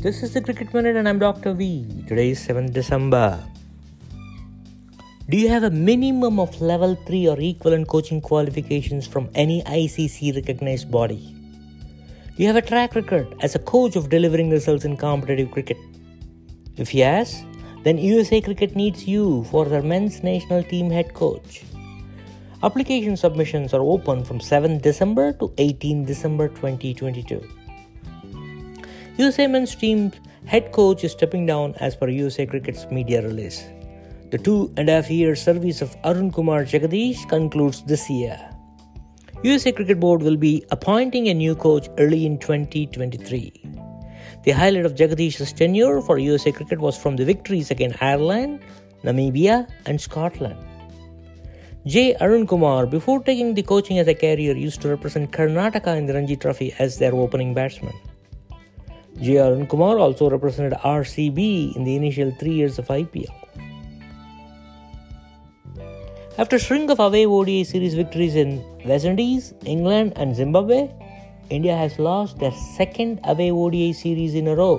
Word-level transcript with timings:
This 0.00 0.22
is 0.22 0.32
the 0.32 0.40
Cricket 0.40 0.72
Minute 0.72 0.94
and 0.94 1.08
I'm 1.08 1.18
Dr. 1.18 1.54
V. 1.54 1.84
Today 2.06 2.30
is 2.30 2.38
7th 2.46 2.72
December. 2.72 3.42
Do 5.28 5.36
you 5.36 5.48
have 5.48 5.64
a 5.64 5.70
minimum 5.70 6.38
of 6.38 6.60
level 6.60 6.94
3 7.04 7.26
or 7.26 7.40
equivalent 7.40 7.88
coaching 7.88 8.20
qualifications 8.20 9.08
from 9.08 9.28
any 9.34 9.60
ICC 9.64 10.36
recognized 10.36 10.88
body? 10.88 11.34
Do 12.36 12.42
you 12.44 12.46
have 12.46 12.54
a 12.54 12.62
track 12.62 12.94
record 12.94 13.34
as 13.42 13.56
a 13.56 13.58
coach 13.58 13.96
of 13.96 14.08
delivering 14.08 14.50
results 14.50 14.84
in 14.84 14.96
competitive 14.96 15.50
cricket? 15.50 15.78
If 16.76 16.94
yes, 16.94 17.42
then 17.82 17.98
USA 17.98 18.40
Cricket 18.40 18.76
needs 18.76 19.04
you 19.04 19.42
for 19.50 19.64
their 19.64 19.82
men's 19.82 20.22
national 20.22 20.62
team 20.62 20.90
head 20.90 21.12
coach. 21.12 21.64
Application 22.62 23.16
submissions 23.16 23.74
are 23.74 23.82
open 23.82 24.24
from 24.24 24.38
7 24.38 24.78
December 24.78 25.32
to 25.32 25.52
18 25.58 26.04
December 26.04 26.46
2022. 26.46 27.42
USA 29.18 29.48
men's 29.48 29.74
team 29.74 30.12
head 30.46 30.70
coach 30.70 31.02
is 31.02 31.10
stepping 31.10 31.44
down 31.44 31.74
as 31.80 31.96
per 31.96 32.08
USA 32.08 32.46
Cricket's 32.46 32.86
media 32.88 33.20
release. 33.20 33.64
The 34.30 34.38
two 34.38 34.72
and 34.76 34.88
a 34.88 34.92
half 34.92 35.10
year 35.10 35.34
service 35.34 35.82
of 35.82 35.96
Arun 36.04 36.30
Kumar 36.30 36.62
Jagadish 36.62 37.28
concludes 37.28 37.82
this 37.82 38.08
year. 38.08 38.38
USA 39.42 39.72
Cricket 39.72 39.98
Board 39.98 40.22
will 40.22 40.36
be 40.36 40.64
appointing 40.70 41.26
a 41.26 41.34
new 41.34 41.56
coach 41.56 41.88
early 41.98 42.26
in 42.26 42.38
2023. 42.38 43.52
The 44.44 44.52
highlight 44.52 44.86
of 44.86 44.94
Jagadish's 44.94 45.52
tenure 45.52 46.00
for 46.00 46.18
USA 46.18 46.52
Cricket 46.52 46.78
was 46.78 46.96
from 46.96 47.16
the 47.16 47.24
victories 47.24 47.72
against 47.72 48.00
Ireland, 48.00 48.60
Namibia, 49.02 49.68
and 49.86 50.00
Scotland. 50.00 50.64
J. 51.86 52.14
Arun 52.20 52.46
Kumar, 52.46 52.86
before 52.86 53.20
taking 53.24 53.54
the 53.54 53.64
coaching 53.64 53.98
as 53.98 54.06
a 54.06 54.14
career, 54.14 54.56
used 54.56 54.80
to 54.82 54.88
represent 54.88 55.32
Karnataka 55.32 55.96
in 55.96 56.06
the 56.06 56.14
Ranji 56.14 56.36
Trophy 56.36 56.72
as 56.78 56.98
their 56.98 57.16
opening 57.16 57.52
batsman. 57.52 57.94
J. 59.20 59.38
Arun 59.38 59.66
Kumar 59.66 59.98
also 59.98 60.30
represented 60.30 60.74
RCB 60.78 61.74
in 61.74 61.84
the 61.84 61.96
initial 61.96 62.30
three 62.38 62.54
years 62.54 62.78
of 62.78 62.86
IPL. 62.86 63.34
After 66.38 66.56
string 66.58 66.88
of 66.88 67.00
away 67.00 67.26
ODI 67.26 67.64
series 67.64 67.94
victories 67.94 68.36
in 68.36 68.62
West 68.84 69.04
Indies, 69.04 69.54
England, 69.64 70.12
and 70.14 70.36
Zimbabwe, 70.36 70.88
India 71.50 71.76
has 71.76 71.98
lost 71.98 72.38
their 72.38 72.52
second 72.76 73.18
away 73.24 73.50
ODI 73.50 73.92
series 73.92 74.36
in 74.36 74.46
a 74.46 74.54
row. 74.54 74.78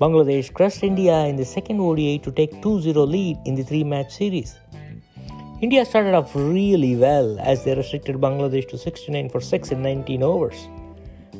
Bangladesh 0.00 0.50
crushed 0.54 0.82
India 0.82 1.26
in 1.26 1.36
the 1.36 1.44
second 1.44 1.80
ODI 1.80 2.18
to 2.20 2.32
take 2.32 2.62
2 2.62 2.80
0 2.80 3.04
lead 3.04 3.36
in 3.44 3.56
the 3.56 3.62
three 3.62 3.84
match 3.84 4.14
series. 4.14 4.56
India 5.60 5.84
started 5.84 6.14
off 6.14 6.34
really 6.34 6.96
well 6.96 7.38
as 7.40 7.64
they 7.64 7.74
restricted 7.74 8.16
Bangladesh 8.16 8.68
to 8.68 8.78
69 8.78 9.28
for 9.28 9.40
6 9.40 9.72
in 9.72 9.82
19 9.82 10.22
overs. 10.22 10.68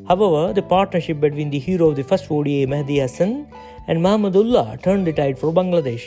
However, 0.09 0.55
the 0.55 0.63
partnership 0.63 1.21
between 1.21 1.51
the 1.51 1.59
hero 1.59 1.91
of 1.91 1.97
the 1.97 2.03
first 2.03 2.31
ODI, 2.31 2.67
Mehidy 2.67 2.97
Hasan, 3.01 3.47
and 3.87 4.01
Mahmudullah 4.01 4.83
turned 4.83 5.07
the 5.07 5.13
tide 5.13 5.39
for 5.39 5.53
Bangladesh. 5.53 6.07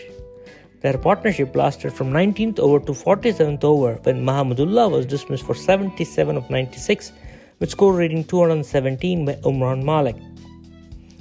Their 0.81 0.97
partnership 0.97 1.55
lasted 1.55 1.94
from 1.94 2.11
19th 2.11 2.57
over 2.57 2.79
to 2.79 2.94
47th 2.94 3.63
over 3.63 3.94
when 4.02 4.25
Mahmudullah 4.25 4.89
was 4.89 5.05
dismissed 5.05 5.45
for 5.45 5.53
77 5.53 6.35
of 6.35 6.49
96 6.49 7.11
with 7.59 7.69
score 7.69 7.94
rating 7.94 8.23
217 8.23 9.23
by 9.23 9.33
Umran 9.44 9.83
Malik. 9.83 10.16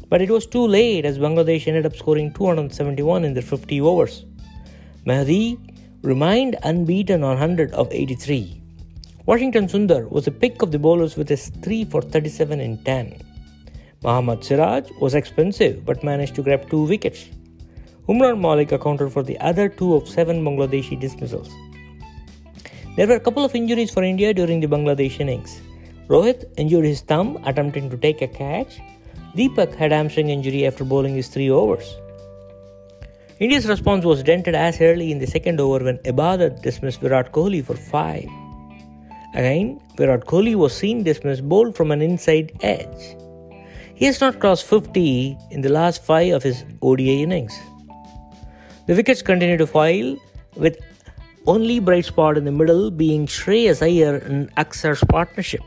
But 0.09 0.23
it 0.23 0.31
was 0.31 0.47
too 0.47 0.67
late 0.67 1.05
as 1.05 1.19
Bangladesh 1.19 1.69
ended 1.69 1.85
up 1.85 1.95
scoring 1.95 2.33
271 2.33 3.25
in 3.25 3.35
their 3.35 3.43
50 3.43 3.79
overs. 3.83 4.25
Mehidy 5.07 5.59
remained 6.01 6.57
unbeaten 6.63 7.23
on 7.23 7.37
100 7.37 7.73
of 7.73 7.93
83. 7.93 8.60
Washington 9.31 9.69
Sundar 9.69 10.11
was 10.11 10.25
the 10.25 10.33
pick 10.33 10.61
of 10.61 10.73
the 10.73 10.79
bowlers 10.85 11.17
with 11.17 11.29
his 11.29 11.51
3 11.63 11.85
for 11.85 12.03
37 12.03 12.59
in 12.59 12.79
10. 12.79 13.23
Mohammad 14.03 14.43
Siraj 14.43 14.91
was 15.01 15.15
expensive 15.15 15.85
but 15.85 16.03
managed 16.03 16.35
to 16.35 16.43
grab 16.43 16.69
two 16.69 16.83
wickets. 16.83 17.27
Umran 18.09 18.41
Malik 18.41 18.73
accounted 18.73 19.13
for 19.13 19.23
the 19.23 19.39
other 19.39 19.69
two 19.69 19.95
of 19.95 20.09
seven 20.09 20.43
Bangladeshi 20.45 20.99
dismissals. 20.99 21.49
There 22.97 23.07
were 23.07 23.15
a 23.15 23.21
couple 23.21 23.45
of 23.45 23.55
injuries 23.55 23.93
for 23.93 24.03
India 24.03 24.35
during 24.35 24.59
the 24.59 24.67
Bangladesh 24.67 25.21
innings. 25.21 25.61
Rohit 26.09 26.43
injured 26.57 26.85
his 26.85 27.03
thumb 27.03 27.39
attempting 27.45 27.89
to 27.89 27.97
take 27.97 28.23
a 28.23 28.27
catch. 28.27 28.81
Deepak 29.37 29.77
had 29.77 29.93
hamstring 29.93 30.31
injury 30.31 30.67
after 30.67 30.83
bowling 30.83 31.15
his 31.15 31.29
three 31.29 31.51
overs. 31.51 31.95
India's 33.39 33.69
response 33.69 34.05
was 34.05 34.25
dented 34.25 34.57
as 34.57 34.81
early 34.81 35.13
in 35.13 35.21
the 35.21 35.33
second 35.39 35.61
over 35.61 35.85
when 35.85 35.99
Ibadat 35.99 36.63
dismissed 36.63 37.01
Virat 37.01 37.31
Kohli 37.31 37.65
for 37.65 37.77
five. 37.77 38.40
Again, 39.35 39.81
Virat 39.97 40.27
Kohli 40.27 40.55
was 40.57 40.77
seen 40.77 41.05
dismissed 41.05 41.49
bowled 41.49 41.77
from 41.77 41.93
an 41.93 42.03
inside 42.03 42.53
edge. 42.63 43.17
He 43.95 44.07
has 44.07 44.21
not 44.21 44.41
crossed 44.41 44.65
50 44.65 45.37
in 45.51 45.61
the 45.61 45.69
last 45.69 46.03
five 46.03 46.33
of 46.35 46.43
his 46.43 46.65
ODI 46.83 47.23
innings. 47.23 47.57
The 48.87 48.95
wickets 48.95 49.23
continue 49.23 49.57
to 49.57 49.67
file, 49.67 50.17
with 50.57 50.79
only 51.47 51.79
bright 51.79 52.07
spot 52.07 52.37
in 52.37 52.45
the 52.45 52.51
middle 52.51 52.91
being 52.91 53.27
Shreyas 53.27 53.83
Iyer 53.83 54.17
and 54.17 54.55
Axar's 54.57 55.05
partnership. 55.09 55.61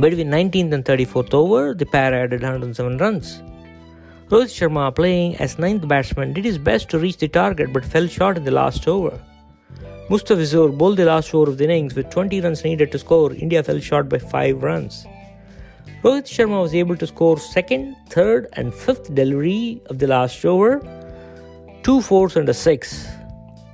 Between 0.00 0.28
19th 0.28 0.72
and 0.72 0.84
34th 0.84 1.34
over, 1.34 1.74
the 1.74 1.86
pair 1.86 2.14
added 2.14 2.40
107 2.40 2.98
runs. 2.98 3.42
Rohit 4.28 4.50
Sharma, 4.56 4.94
playing 4.94 5.36
as 5.36 5.58
ninth 5.58 5.86
batsman, 5.86 6.32
did 6.32 6.44
his 6.44 6.58
best 6.58 6.88
to 6.90 6.98
reach 6.98 7.18
the 7.18 7.28
target 7.28 7.72
but 7.72 7.84
fell 7.84 8.06
short 8.06 8.36
in 8.36 8.44
the 8.44 8.50
last 8.50 8.88
over. 8.88 9.20
Mustafizur 10.08 10.76
bowled 10.76 10.98
the 10.98 11.06
last 11.06 11.34
over 11.34 11.50
of 11.50 11.58
the 11.58 11.64
innings 11.64 11.94
with 11.94 12.10
20 12.10 12.40
runs 12.42 12.62
needed 12.62 12.92
to 12.92 12.98
score. 12.98 13.32
India 13.32 13.62
fell 13.62 13.80
short 13.80 14.08
by 14.08 14.18
5 14.18 14.62
runs. 14.62 15.06
Rohit 16.02 16.26
Sharma 16.26 16.60
was 16.60 16.74
able 16.74 16.96
to 16.96 17.06
score 17.06 17.38
second, 17.38 17.96
third, 18.10 18.48
and 18.52 18.74
fifth 18.74 19.14
delivery 19.14 19.80
of 19.86 19.98
the 19.98 20.06
last 20.06 20.44
over 20.44 20.82
two 21.82 22.00
fours 22.02 22.36
and 22.36 22.48
a 22.48 22.54
six, 22.54 23.06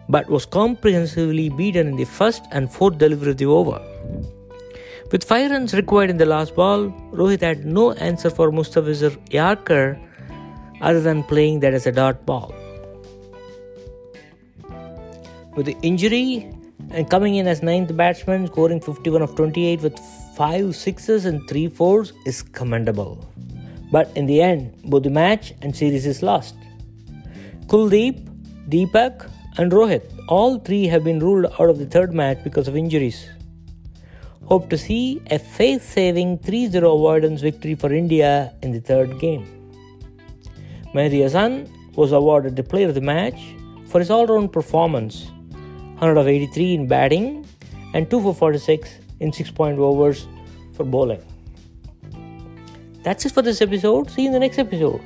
but 0.09 0.29
was 0.29 0.45
comprehensively 0.45 1.49
beaten 1.49 1.89
in 1.89 1.97
the 1.97 2.05
first 2.05 2.45
and 2.53 2.71
fourth 2.71 2.99
delivery 2.99 3.31
of 3.31 3.37
the 3.39 3.47
over. 3.47 3.81
With 5.11 5.25
five 5.25 5.51
runs 5.51 5.75
required 5.75 6.11
in 6.11 6.17
the 6.17 6.27
last 6.27 6.55
ball, 6.55 6.91
Rohit 7.13 7.41
had 7.41 7.65
no 7.65 7.93
answer 7.93 8.31
for 8.31 8.51
Mustafizur 8.53 9.17
yorker 9.33 9.99
other 10.81 11.01
than 11.01 11.23
playing 11.25 11.61
that 11.61 11.75
as 11.75 11.87
a 11.87 11.93
dot 11.93 12.25
ball. 12.27 12.55
With 15.57 15.67
the 15.67 15.77
injury 15.83 16.49
and 16.91 17.11
coming 17.11 17.35
in 17.35 17.47
as 17.47 17.63
ninth 17.63 17.97
batsman, 17.97 18.47
scoring 18.47 18.81
51 18.81 19.23
of 19.23 19.35
28 19.35 19.83
with 19.83 19.99
five 20.37 20.77
sixes 20.77 21.25
and 21.25 21.47
three 21.49 21.69
fours 21.69 22.13
is 22.25 22.43
commendable. 22.43 23.29
But 23.91 24.11
in 24.17 24.27
the 24.27 24.41
end, 24.41 24.81
both 24.85 25.03
the 25.03 25.11
match 25.11 25.53
and 25.63 25.75
series 25.75 26.07
is 26.07 26.23
lost. 26.23 26.55
Kuldeep, 27.67 28.25
Deepak, 28.69 29.29
and 29.59 29.73
Rohit, 29.73 30.05
all 30.29 30.59
three 30.59 30.87
have 30.87 31.03
been 31.03 31.19
ruled 31.19 31.47
out 31.59 31.69
of 31.69 31.79
the 31.79 31.87
third 31.87 32.15
match 32.15 32.43
because 32.45 32.69
of 32.69 32.77
injuries. 32.77 33.29
Hope 34.45 34.71
to 34.71 34.79
see 34.79 35.21
a 35.31 35.39
faith 35.39 35.83
saving 35.83 36.39
3 36.39 36.69
0 36.69 36.95
avoidance 36.95 37.41
victory 37.41 37.75
for 37.75 37.93
India 37.93 38.53
in 38.63 38.71
the 38.73 38.81
third 38.81 39.19
game. 39.19 39.45
Mehidy 40.95 41.23
Hasan 41.23 41.69
was 41.95 42.13
awarded 42.13 42.57
the 42.57 42.63
player 42.63 42.89
of 42.89 42.95
the 42.95 43.01
match 43.01 43.41
for 43.87 43.99
his 43.99 44.11
all 44.11 44.27
round 44.27 44.53
performance 44.53 45.31
100 46.01 46.19
of 46.19 46.27
83 46.27 46.75
in 46.75 46.87
batting 46.89 47.47
and 47.93 48.11
2 48.11 48.21
for 48.23 48.35
46 48.35 48.91
in 49.21 49.33
6 49.33 49.53
overs 49.59 50.27
for 50.73 50.85
bowling. 50.85 51.23
That's 53.03 53.27
it 53.27 53.33
for 53.33 53.43
this 53.43 53.61
episode. 53.61 54.11
See 54.11 54.23
you 54.23 54.29
in 54.29 54.33
the 54.33 54.41
next 54.41 54.59
episode. 54.59 55.01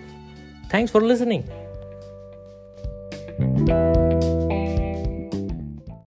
Thanks 0.71 0.91
for 0.91 1.01
listening. 1.01 1.49